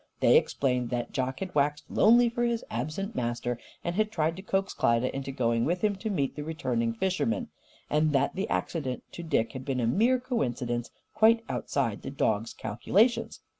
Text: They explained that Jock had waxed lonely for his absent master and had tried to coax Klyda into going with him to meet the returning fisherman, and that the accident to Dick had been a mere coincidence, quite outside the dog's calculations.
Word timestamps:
They 0.19 0.35
explained 0.35 0.89
that 0.89 1.11
Jock 1.11 1.41
had 1.41 1.53
waxed 1.53 1.83
lonely 1.87 2.27
for 2.27 2.41
his 2.41 2.63
absent 2.71 3.13
master 3.15 3.59
and 3.83 3.93
had 3.93 4.11
tried 4.11 4.35
to 4.35 4.41
coax 4.41 4.73
Klyda 4.73 5.11
into 5.15 5.31
going 5.31 5.63
with 5.63 5.81
him 5.83 5.95
to 5.97 6.09
meet 6.09 6.35
the 6.35 6.43
returning 6.43 6.91
fisherman, 6.95 7.49
and 7.87 8.11
that 8.11 8.33
the 8.33 8.49
accident 8.49 9.03
to 9.11 9.21
Dick 9.21 9.51
had 9.51 9.63
been 9.63 9.79
a 9.79 9.85
mere 9.85 10.19
coincidence, 10.19 10.89
quite 11.13 11.43
outside 11.47 12.01
the 12.01 12.09
dog's 12.09 12.51
calculations. 12.51 13.41